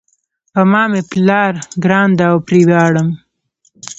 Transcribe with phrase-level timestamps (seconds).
[0.53, 1.53] په ما مېپلار
[1.83, 3.09] ګران ده او پری ویاړم